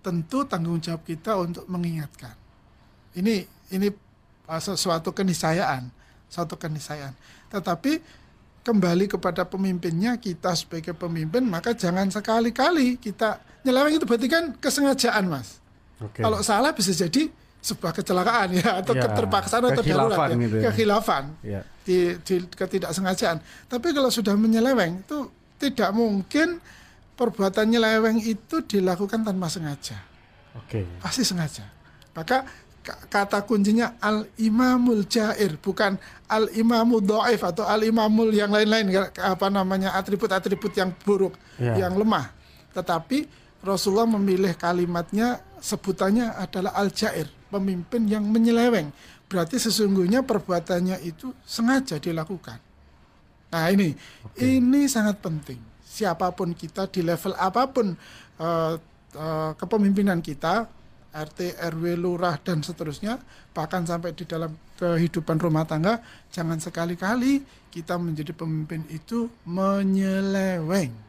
tentu 0.05 0.45
tanggung 0.45 0.77
jawab 0.85 1.09
kita 1.09 1.41
untuk 1.41 1.65
mengingatkan. 1.73 2.37
Ini 3.17 3.49
ini 3.73 3.89
uh, 4.45 4.61
sesuatu 4.61 5.17
keniscayaan, 5.17 5.89
suatu 6.29 6.61
keniscayaan. 6.61 7.17
Tetapi 7.49 7.93
kembali 8.61 9.09
kepada 9.09 9.49
pemimpinnya 9.49 10.21
kita 10.21 10.53
sebagai 10.53 10.93
pemimpin 10.93 11.41
maka 11.49 11.73
jangan 11.73 12.13
sekali-kali 12.13 13.01
kita 13.01 13.41
nyeleweng 13.65 13.97
itu 13.97 14.05
berarti 14.05 14.29
kan 14.29 14.53
kesengajaan 14.61 15.25
mas 15.25 15.57
Okay. 15.99 16.23
Kalau 16.23 16.39
salah 16.47 16.71
bisa 16.71 16.95
jadi 16.95 17.27
sebuah 17.59 17.91
kecelakaan 17.91 18.55
ya 18.55 18.79
atau 18.81 18.95
ya, 18.95 19.03
keterpaksaan 19.03 19.63
atau 19.67 19.83
darurat 19.83 20.31
ya, 20.31 20.37
gitu 20.39 20.57
ya. 20.57 20.63
kekhilafan 20.71 21.25
ya. 21.43 21.61
di, 21.83 22.15
di 22.23 22.35
ketidaksengajaan. 22.47 23.43
Tapi 23.67 23.89
kalau 23.91 24.11
sudah 24.15 24.39
menyeleweng 24.39 25.03
itu 25.03 25.27
tidak 25.59 25.91
mungkin 25.91 26.63
perbuatan 27.19 27.67
nyeleweng 27.67 28.23
itu 28.23 28.63
dilakukan 28.63 29.27
tanpa 29.27 29.51
sengaja. 29.51 29.99
Oke. 30.55 30.87
Okay. 30.87 31.03
Pasti 31.03 31.27
sengaja. 31.27 31.67
Maka 32.15 32.47
kata 32.89 33.45
kuncinya 33.45 34.01
al 34.01 34.25
imamul 34.41 35.05
jair 35.05 35.61
bukan 35.61 35.99
al 36.31 36.49
imamul 36.57 37.05
doif 37.05 37.43
atau 37.45 37.67
al 37.67 37.85
imamul 37.85 38.33
yang 38.33 38.49
lain-lain 38.49 38.89
apa 39.21 39.47
namanya 39.53 39.93
atribut-atribut 39.99 40.73
yang 40.79 40.95
buruk 41.05 41.35
ya. 41.59 41.75
yang 41.75 41.99
lemah. 41.99 42.33
Tetapi 42.73 43.27
Rasulullah 43.59 44.07
memilih 44.07 44.55
kalimatnya 44.55 45.43
sebutannya 45.59 46.39
adalah 46.39 46.79
al-jair, 46.79 47.27
pemimpin 47.51 48.07
yang 48.07 48.23
menyeleweng. 48.23 48.95
Berarti 49.29 49.61
sesungguhnya 49.61 50.25
perbuatannya 50.25 51.03
itu 51.05 51.35
sengaja 51.45 52.01
dilakukan. 52.01 52.57
Nah 53.49 53.67
ini, 53.73 53.93
okay. 54.25 54.61
ini 54.61 54.87
sangat 54.87 55.21
penting. 55.21 55.59
Siapa 55.85 56.31
pun 56.33 56.55
kita 56.55 56.87
di 56.89 57.03
level 57.03 57.35
apa 57.35 57.67
pun 57.69 57.97
uh, 58.39 58.75
uh, 59.17 59.53
kepemimpinan 59.59 60.23
kita, 60.23 60.69
RT, 61.13 61.57
RW, 61.75 61.99
lurah 61.99 62.37
dan 62.39 62.61
seterusnya, 62.63 63.19
bahkan 63.57 63.83
sampai 63.83 64.15
di 64.15 64.29
dalam 64.29 64.53
kehidupan 64.79 65.41
rumah 65.41 65.67
tangga, 65.67 65.99
jangan 66.31 66.61
sekali-kali 66.61 67.43
kita 67.73 67.99
menjadi 67.99 68.31
pemimpin 68.37 68.87
itu 68.93 69.27
menyeleweng. 69.49 71.08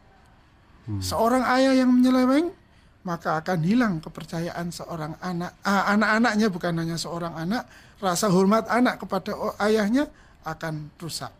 Hmm. 0.89 1.01
Seorang 1.05 1.45
ayah 1.45 1.77
yang 1.77 1.93
menyeleweng 1.93 2.49
maka 3.07 3.39
akan 3.39 3.59
hilang 3.63 4.03
kepercayaan 4.03 4.75
seorang 4.75 5.15
anak 5.23 5.55
ah, 5.63 5.87
anak-anaknya 5.95 6.47
bukan 6.51 6.73
hanya 6.83 6.97
seorang 6.99 7.31
anak 7.31 7.63
rasa 8.03 8.27
hormat 8.27 8.67
anak 8.67 8.99
kepada 8.99 9.31
ayahnya 9.63 10.11
akan 10.43 10.91
rusak 10.99 11.31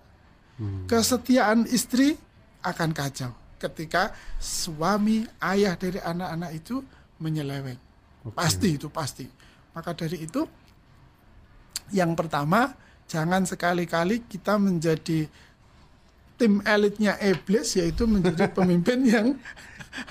hmm. 0.55 0.87
kesetiaan 0.87 1.67
istri 1.67 2.15
akan 2.63 2.95
kacau 2.95 3.31
ketika 3.59 4.15
suami 4.39 5.27
ayah 5.43 5.75
dari 5.75 5.99
anak-anak 5.99 6.51
itu 6.55 6.79
menyeleweng 7.19 7.79
okay. 8.23 8.35
pasti 8.39 8.69
itu 8.79 8.87
pasti 8.87 9.27
maka 9.75 9.91
dari 9.91 10.23
itu 10.23 10.47
yang 11.91 12.15
pertama 12.15 12.71
jangan 13.03 13.43
sekali-kali 13.43 14.23
kita 14.31 14.55
menjadi 14.55 15.27
tim 16.39 16.63
elitnya 16.63 17.19
iblis 17.19 17.75
yaitu 17.75 18.07
menjadi 18.07 18.47
pemimpin 18.57 19.03
yang 19.03 19.27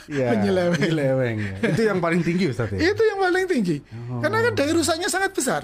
ya, 0.05 0.37
menyeleweng. 0.37 0.77
menyeleweng 0.77 1.37
ya. 1.41 1.55
Itu 1.73 1.83
yang 1.89 1.99
paling 2.05 2.21
tinggi 2.21 2.53
Ustaz 2.53 2.69
ya? 2.77 2.79
Itu 2.93 3.03
yang 3.03 3.19
paling 3.19 3.49
tinggi. 3.49 3.81
Oh. 4.13 4.21
Karena 4.21 4.45
kan 4.45 4.53
daya 4.53 4.73
rusaknya 4.77 5.09
sangat 5.09 5.33
besar. 5.33 5.63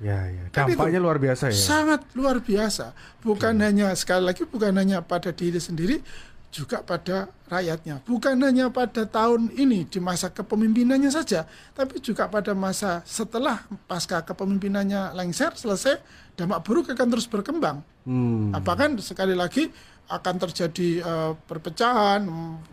Ya, 0.00 0.16
ya. 0.32 0.44
Dampaknya 0.48 0.96
luar 0.96 1.20
biasa 1.20 1.52
ya. 1.52 1.60
Sangat 1.60 2.00
luar 2.16 2.40
biasa. 2.40 2.96
Bukan 3.20 3.60
okay. 3.60 3.66
hanya 3.68 3.92
sekali 3.92 4.24
lagi 4.24 4.48
bukan 4.48 4.72
hanya 4.80 5.04
pada 5.04 5.28
diri 5.28 5.60
sendiri, 5.60 6.00
juga 6.48 6.82
pada 6.82 7.30
rakyatnya. 7.46 8.02
Bukan 8.08 8.40
hanya 8.42 8.72
pada 8.72 9.06
tahun 9.06 9.54
ini 9.54 9.86
di 9.86 10.00
masa 10.02 10.32
kepemimpinannya 10.32 11.12
saja, 11.12 11.46
tapi 11.76 12.02
juga 12.02 12.26
pada 12.26 12.56
masa 12.56 13.04
setelah 13.06 13.62
pasca 13.86 14.24
kepemimpinannya 14.24 15.14
lengser 15.14 15.54
selesai, 15.54 16.02
dampak 16.34 16.64
buruk 16.66 16.90
akan 16.90 17.06
terus 17.12 17.30
berkembang. 17.30 17.84
Hmm. 18.02 18.50
Apakah 18.56 18.96
sekali 18.98 19.36
lagi 19.36 19.70
akan 20.10 20.34
terjadi 20.42 20.88
uh, 21.06 21.32
perpecahan, 21.46 22.26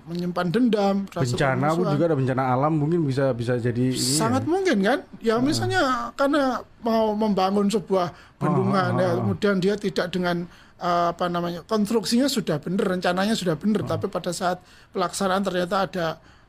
menyimpan 0.09 0.47
dendam, 0.49 1.05
bencana 1.05 1.69
pun 1.77 1.85
juga 1.93 2.03
ada 2.09 2.17
bencana 2.17 2.43
alam 2.49 2.73
mungkin 2.73 3.05
bisa 3.05 3.29
bisa 3.37 3.61
jadi 3.61 3.93
ini 3.93 4.17
sangat 4.17 4.43
ya. 4.43 4.49
mungkin 4.49 4.77
kan? 4.81 4.99
Ya 5.21 5.35
uh. 5.37 5.41
misalnya 5.45 6.09
karena 6.17 6.65
mau 6.81 7.13
membangun 7.13 7.69
sebuah 7.69 8.09
bendungan 8.41 8.89
uh, 8.89 8.97
uh, 8.97 8.97
uh. 8.97 9.03
ya 9.05 9.09
kemudian 9.21 9.55
dia 9.61 9.77
tidak 9.77 10.09
dengan 10.09 10.49
uh, 10.81 11.13
apa 11.13 11.29
namanya 11.29 11.61
konstruksinya 11.61 12.25
sudah 12.25 12.57
benar, 12.57 12.97
rencananya 12.97 13.37
sudah 13.37 13.53
benar, 13.53 13.85
uh. 13.85 13.87
tapi 13.93 14.09
pada 14.09 14.33
saat 14.33 14.57
pelaksanaan 14.97 15.45
ternyata 15.45 15.85
ada 15.85 16.07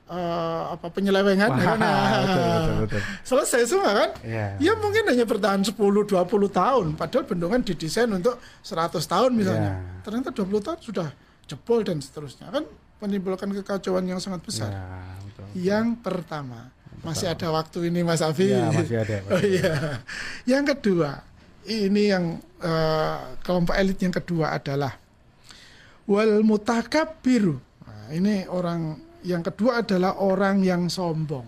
uh, 0.09 0.75
apa 0.75 0.87
penyelewengan 0.91 1.49
Wah, 1.53 1.61
ya 1.61 1.67
kan? 1.69 1.79
betul, 1.79 2.43
betul, 2.43 2.77
betul. 2.85 3.01
selesai 3.23 3.61
semua 3.69 3.91
kan 3.95 4.11
yeah. 4.25 4.51
ya 4.59 4.73
mungkin 4.81 5.05
hanya 5.07 5.25
bertahan 5.29 5.63
10 5.63 5.77
20 5.77 6.09
tahun 6.51 6.87
padahal 6.97 7.25
bendungan 7.29 7.61
didesain 7.63 8.09
untuk 8.11 8.41
100 8.65 8.99
tahun 9.05 9.31
misalnya 9.37 9.73
yeah. 9.79 10.03
ternyata 10.03 10.33
20 10.33 10.65
tahun 10.65 10.79
sudah 10.81 11.09
jebol 11.49 11.81
dan 11.85 12.01
seterusnya 12.01 12.49
kan 12.49 12.65
menimbulkan 12.99 13.49
kekacauan 13.63 14.05
yang 14.09 14.19
sangat 14.19 14.43
besar 14.43 14.73
yeah, 14.73 15.15
betul, 15.23 15.45
betul. 15.45 15.61
yang 15.61 15.87
pertama 16.01 16.73
masih 16.99 17.31
ada 17.31 17.47
waktu 17.55 17.95
ini 17.95 18.03
Mas 18.03 18.19
Afi 18.25 18.51
ya, 18.51 18.75
masih 18.75 18.99
ada 18.99 19.17
masih 19.29 19.35
oh 19.39 19.43
iya 19.47 19.77
yang 20.49 20.67
kedua 20.67 21.23
ini 21.69 22.11
yang 22.11 22.41
uh, 22.65 23.39
kelompok 23.45 23.77
elit 23.77 24.01
yang 24.03 24.11
kedua 24.11 24.57
adalah 24.57 24.99
wal 26.09 26.43
biru 27.21 27.61
nah, 27.85 28.09
ini 28.11 28.49
orang 28.49 29.08
yang 29.27 29.43
kedua 29.43 29.83
adalah 29.83 30.19
orang 30.19 30.63
yang 30.63 30.87
sombong. 30.87 31.47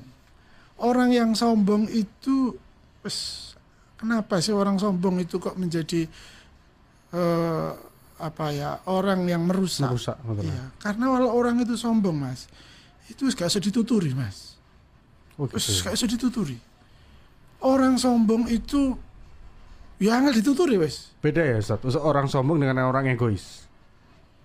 Orang 0.81 1.13
yang 1.13 1.37
sombong 1.37 1.87
itu, 1.93 2.57
wes, 3.05 3.53
kenapa 4.01 4.41
sih 4.41 4.57
orang 4.57 4.81
sombong 4.81 5.21
itu 5.21 5.37
kok 5.37 5.61
menjadi 5.61 6.09
uh, 7.13 7.77
apa 8.21 8.47
ya 8.53 8.81
orang 8.89 9.29
yang 9.29 9.45
merusak? 9.45 9.93
Merusak, 9.93 10.17
Ya, 10.41 10.73
karena 10.81 11.13
kalau 11.13 11.31
orang 11.37 11.61
itu 11.61 11.77
sombong, 11.77 12.17
mas, 12.17 12.49
itu 13.13 13.29
gak 13.33 13.53
usah 13.53 13.61
dituturi, 13.61 14.17
mas. 14.17 14.57
Oh, 15.37 15.45
gitu. 15.49 15.61
Wes, 15.61 15.85
gak 15.85 15.95
usah 15.97 16.09
dituturi. 16.09 16.57
Orang 17.61 18.01
sombong 18.01 18.49
itu 18.49 18.97
ya 20.01 20.17
nggak 20.17 20.41
dituturi, 20.41 20.81
wes. 20.81 21.13
Beda 21.21 21.45
ya, 21.45 21.61
Ustaz. 21.61 21.85
Orang 22.01 22.25
sombong 22.33 22.57
dengan 22.57 22.89
orang 22.89 23.13
egois. 23.13 23.69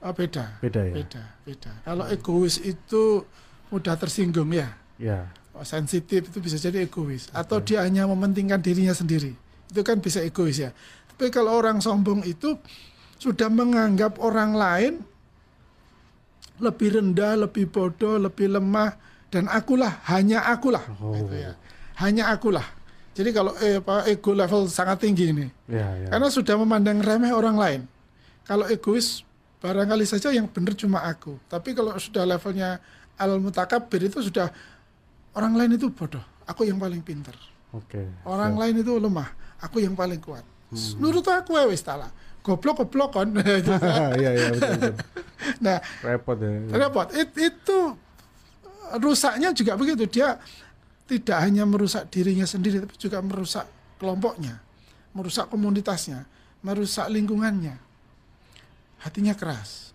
Oh, 0.04 0.14
beda. 0.14 0.60
Beda 0.60 0.82
ya. 0.84 0.94
Beda, 0.96 1.24
beda. 1.48 1.72
Kalau 1.86 2.06
egois 2.12 2.60
itu 2.62 3.25
mudah 3.70 3.96
tersinggung 3.96 4.52
ya. 4.52 4.74
Ya. 5.00 5.30
Oh, 5.56 5.64
sensitif 5.64 6.28
itu 6.28 6.38
bisa 6.44 6.60
jadi 6.60 6.84
egois 6.84 7.32
okay. 7.32 7.40
atau 7.40 7.58
dia 7.64 7.80
hanya 7.84 8.04
mementingkan 8.08 8.60
dirinya 8.60 8.92
sendiri. 8.92 9.32
Itu 9.72 9.82
kan 9.88 10.04
bisa 10.04 10.20
egois 10.20 10.60
ya. 10.60 10.75
Tapi 11.16 11.32
kalau 11.32 11.56
orang 11.56 11.80
sombong 11.80 12.28
itu 12.28 12.60
sudah 13.16 13.48
menganggap 13.48 14.20
orang 14.20 14.52
lain 14.52 14.94
lebih 16.60 17.00
rendah, 17.00 17.40
lebih 17.48 17.72
bodoh, 17.72 18.20
lebih 18.20 18.52
lemah 18.52 19.00
dan 19.32 19.48
akulah, 19.48 20.04
hanya 20.12 20.44
akulah. 20.44 20.84
Oh. 21.00 21.16
Gitu 21.16 21.36
ya. 21.40 21.52
Hanya 22.00 22.32
akulah. 22.32 22.68
Jadi 23.16 23.32
kalau 23.32 23.56
eh, 23.64 23.80
apa, 23.80 24.12
ego 24.12 24.36
level 24.36 24.68
sangat 24.68 25.08
tinggi 25.08 25.32
ini. 25.32 25.48
Ya, 25.72 25.88
ya. 26.04 26.08
Karena 26.12 26.28
sudah 26.28 26.60
memandang 26.60 27.00
remeh 27.00 27.32
orang 27.32 27.56
lain. 27.56 27.82
Kalau 28.44 28.68
egois 28.68 29.24
barangkali 29.60 30.06
saja 30.06 30.32
yang 30.32 30.48
benar 30.50 30.76
cuma 30.76 31.04
aku. 31.06 31.40
Tapi 31.48 31.74
kalau 31.74 31.96
sudah 31.96 32.28
levelnya 32.28 32.80
al 33.16 33.40
mutakabir 33.40 34.12
itu 34.12 34.20
sudah 34.20 34.52
orang 35.36 35.56
lain 35.56 35.80
itu 35.80 35.88
bodoh, 35.92 36.24
aku 36.44 36.68
yang 36.68 36.80
paling 36.80 37.00
pintar. 37.00 37.36
Oke. 37.72 38.00
Okay. 38.00 38.08
Orang 38.28 38.56
so. 38.56 38.60
lain 38.62 38.76
itu 38.80 38.94
lemah, 38.96 39.30
aku 39.60 39.84
yang 39.84 39.96
paling 39.96 40.20
kuat. 40.20 40.44
Hmm. 40.72 40.92
Menurut 41.00 41.26
aku 41.28 41.56
ya 41.56 41.66
wis 41.68 41.84
tala. 41.84 42.12
Goblok 42.46 42.86
goblok 42.86 43.18
kan. 43.18 43.34
Iya 44.22 44.32
iya 44.38 44.48
Nah, 45.66 45.78
repot 46.06 46.38
ya. 46.38 46.50
Repot. 46.78 47.08
It, 47.18 47.34
itu 47.34 47.80
rusaknya 49.02 49.50
juga 49.50 49.74
begitu. 49.74 50.06
Dia 50.06 50.38
tidak 51.10 51.38
hanya 51.42 51.66
merusak 51.66 52.10
dirinya 52.14 52.46
sendiri 52.46 52.82
tapi 52.82 52.98
juga 52.98 53.22
merusak 53.22 53.66
kelompoknya, 53.98 54.62
merusak 55.14 55.50
komunitasnya, 55.50 56.26
merusak 56.66 57.10
lingkungannya 57.10 57.85
hatinya 59.06 59.38
keras. 59.38 59.94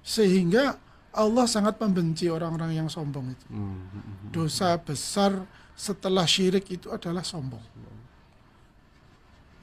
Sehingga 0.00 0.80
Allah 1.12 1.44
sangat 1.44 1.76
membenci 1.76 2.32
orang-orang 2.32 2.72
yang 2.72 2.88
sombong 2.88 3.36
itu. 3.36 3.46
Hmm. 3.52 3.84
Dosa 4.32 4.80
besar 4.80 5.44
setelah 5.76 6.24
syirik 6.24 6.64
itu 6.72 6.88
adalah 6.88 7.20
sombong. 7.20 7.60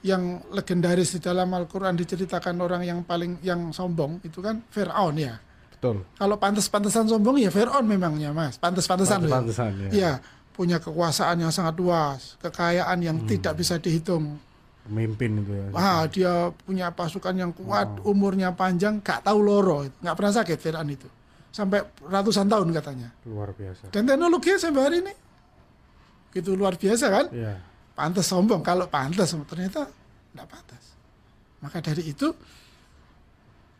Yang 0.06 0.46
legendaris 0.54 1.18
di 1.18 1.20
dalam 1.20 1.50
Al-Quran 1.50 1.98
diceritakan 1.98 2.62
orang 2.62 2.86
yang 2.86 3.02
paling 3.02 3.42
yang 3.42 3.74
sombong 3.74 4.22
itu 4.22 4.38
kan 4.38 4.62
Fir'aun 4.70 5.18
ya. 5.18 5.42
Betul. 5.74 6.06
Kalau 6.14 6.38
pantas-pantasan 6.38 7.10
sombong 7.10 7.42
ya 7.42 7.50
Fir'aun 7.50 7.90
memangnya 7.90 8.30
mas. 8.30 8.62
Pantas-pantasan. 8.62 9.26
loh 9.26 9.50
ya. 9.50 9.74
Ya. 9.74 9.90
Iya, 9.90 10.14
punya 10.54 10.78
kekuasaan 10.78 11.42
yang 11.42 11.50
sangat 11.50 11.76
luas, 11.82 12.38
kekayaan 12.38 13.02
yang 13.02 13.18
tidak 13.26 13.58
bisa 13.58 13.82
dihitung. 13.82 14.38
Pemimpin 14.86 15.42
itu 15.42 15.52
ya. 15.52 15.66
Ah, 15.74 16.06
dia 16.06 16.54
punya 16.54 16.94
pasukan 16.94 17.34
yang 17.34 17.50
kuat, 17.58 18.06
umurnya 18.06 18.54
panjang, 18.54 19.02
gak 19.02 19.26
tahu 19.26 19.42
loro, 19.42 19.82
nggak 19.82 20.14
pernah 20.14 20.34
sakit 20.38 20.58
Fir'aun 20.62 20.90
itu. 20.94 21.10
Sampai 21.50 21.82
ratusan 22.06 22.46
tahun 22.46 22.70
katanya. 22.70 23.10
Luar 23.26 23.50
biasa. 23.58 23.90
Dan 23.90 24.06
teknologinya 24.06 24.60
sampai 24.62 24.82
hari 24.86 24.98
ini 25.02 25.14
itu 26.38 26.54
luar 26.54 26.78
biasa 26.78 27.06
kan? 27.10 27.26
Iya. 27.34 27.58
Pantas 27.98 28.30
sombong, 28.30 28.62
kalau 28.62 28.86
pantas 28.86 29.34
ternyata 29.50 29.90
nggak 30.38 30.48
pantas. 30.54 30.84
Maka 31.66 31.82
dari 31.82 32.06
itu 32.06 32.30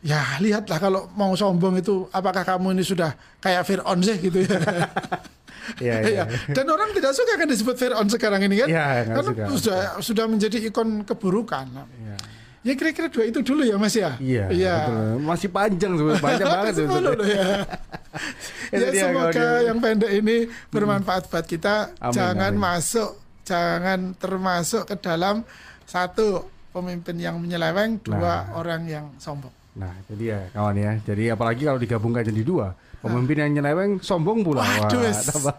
ya 0.02 0.42
lihatlah 0.42 0.82
kalau 0.82 1.02
mau 1.14 1.38
sombong 1.38 1.86
itu 1.86 2.10
apakah 2.10 2.42
kamu 2.42 2.74
ini 2.74 2.84
sudah 2.86 3.14
kayak 3.38 3.62
Fir'aun 3.62 4.02
sih 4.02 4.18
gitu 4.18 4.42
ya. 4.42 4.58
Iya. 5.78 5.96
Iya. 6.12 6.24
Dan 6.52 6.66
orang 6.68 6.90
tidak 6.92 7.12
suka 7.12 7.34
kan 7.36 7.48
disebut 7.48 7.76
Fir'aun 7.76 8.08
sekarang 8.08 8.42
ini 8.42 8.62
kan? 8.62 8.68
Nggak 8.68 8.88
Karena 9.08 9.22
suka. 9.24 9.44
sudah 9.52 9.80
sudah 10.00 10.26
menjadi 10.26 10.58
ikon 10.70 11.04
keburukan. 11.04 11.66
Iya. 11.72 12.16
Ya 12.62 12.74
kira-kira 12.74 13.08
dua 13.08 13.30
itu 13.30 13.46
dulu 13.46 13.62
ya 13.62 13.78
Mas 13.78 13.94
ya. 13.94 14.18
Iya, 14.18 14.50
betul. 14.50 15.22
Masih 15.22 15.50
panjang 15.50 15.92
sebenarnya, 15.94 16.24
panjang 16.26 16.48
banget 16.50 16.74
loh 16.90 17.28
ya. 17.28 17.46
Ya 18.74 18.90
dia, 18.90 19.06
semoga 19.06 19.48
yang 19.62 19.78
pendek 19.78 20.08
ini 20.10 20.48
bermanfaat 20.72 21.28
buat 21.28 21.44
kita. 21.44 21.94
Amin, 22.00 22.16
jangan 22.16 22.54
amin. 22.56 22.64
masuk, 22.64 23.10
jangan 23.44 24.00
termasuk 24.16 24.88
ke 24.88 24.96
dalam 24.98 25.44
satu 25.86 26.48
pemimpin 26.72 27.16
yang 27.16 27.38
menyeleweng, 27.38 28.02
dua 28.02 28.18
Nah. 28.50 28.58
orang 28.58 28.82
yang 28.88 29.06
sombong. 29.16 29.54
Nah, 29.76 29.92
itu 30.08 30.14
dia 30.16 30.48
kawan 30.56 30.76
ya. 30.80 30.92
Jadi 31.04 31.24
apalagi 31.32 31.68
kalau 31.68 31.80
digabungkan 31.80 32.24
jadi 32.24 32.42
dua, 32.48 32.72
pemimpin 33.04 33.44
yang 33.44 33.52
nyeleweng 33.60 34.00
sombong 34.00 34.40
pula. 34.42 34.64
Waduh, 34.64 35.04
Wah, 35.04 35.14
tambah 35.20 35.56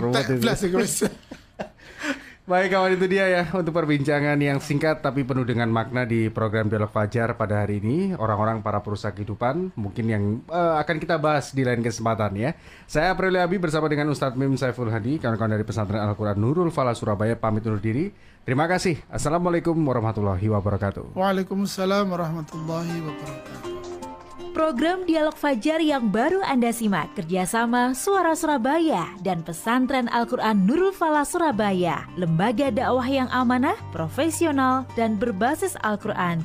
ruwet 0.00 0.26
itu. 0.26 0.44
Baik 2.42 2.74
kawan 2.74 2.98
itu 2.98 3.06
dia 3.06 3.30
ya 3.30 3.42
untuk 3.54 3.70
perbincangan 3.70 4.34
yang 4.42 4.58
singkat 4.58 4.98
tapi 4.98 5.22
penuh 5.22 5.46
dengan 5.46 5.70
makna 5.70 6.02
di 6.02 6.26
program 6.26 6.66
Dialog 6.66 6.90
Fajar 6.90 7.38
pada 7.38 7.62
hari 7.62 7.78
ini 7.78 8.18
orang-orang 8.18 8.66
para 8.66 8.82
perusahaan 8.82 9.14
kehidupan 9.14 9.70
mungkin 9.78 10.04
yang 10.10 10.24
eh, 10.50 10.74
akan 10.82 10.96
kita 10.98 11.22
bahas 11.22 11.54
di 11.54 11.62
lain 11.62 11.86
kesempatan 11.86 12.34
ya. 12.34 12.50
Saya 12.90 13.14
April 13.14 13.38
Abi 13.38 13.62
bersama 13.62 13.86
dengan 13.86 14.10
Ustadz 14.10 14.34
Mim 14.34 14.58
Saiful 14.58 14.90
Hadi 14.90 15.22
kawan-kawan 15.22 15.54
dari 15.54 15.62
pesantren 15.62 16.02
Al-Quran 16.02 16.34
Nurul 16.34 16.74
Fala 16.74 16.98
Surabaya 16.98 17.38
pamit 17.38 17.62
undur 17.62 17.78
diri. 17.78 18.10
Terima 18.42 18.66
kasih. 18.66 18.98
Assalamualaikum 19.06 19.78
warahmatullahi 19.78 20.50
wabarakatuh. 20.50 21.14
Waalaikumsalam 21.14 22.10
warahmatullahi 22.10 23.06
wabarakatuh. 23.06 23.71
Program 24.52 25.08
Dialog 25.08 25.32
Fajar 25.32 25.80
yang 25.80 26.12
baru 26.12 26.44
Anda 26.44 26.76
simak 26.76 27.16
kerjasama 27.16 27.96
Suara 27.96 28.36
Surabaya 28.36 29.08
dan 29.24 29.40
Pesantren 29.40 30.12
Al-Quran 30.12 30.68
Nurul 30.68 30.92
Fala 30.92 31.24
Surabaya, 31.24 32.04
lembaga 32.20 32.68
dakwah 32.68 33.08
yang 33.08 33.32
amanah, 33.32 33.80
profesional, 33.96 34.84
dan 34.92 35.16
berbasis 35.16 35.72
Al-Quran. 35.80 36.44